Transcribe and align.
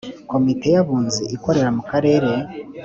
Komite 0.31 0.65
y 0.75 0.77
Abunzi 0.81 1.23
ikorera 1.35 1.69
mukarere 1.75 2.31